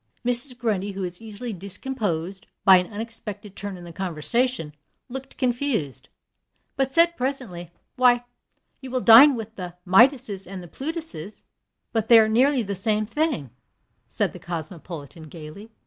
[0.25, 0.57] Mrs.
[0.57, 4.73] Grundy, who is easily discomposed by an unexpected turn in the conversation,
[5.09, 6.09] looked confused,
[6.75, 8.23] but said, presently, "Why,
[8.81, 11.43] you will dine with the Midases and the Plutuses."
[11.93, 13.51] "But they are merely the same thing,"
[14.09, 15.69] said the cosmopolitan, gayly.